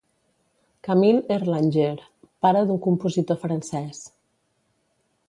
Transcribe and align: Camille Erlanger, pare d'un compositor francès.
Camille 0.87 1.21
Erlanger, 1.35 2.01
pare 2.47 2.63
d'un 2.71 2.79
compositor 2.87 3.39
francès. 3.45 4.01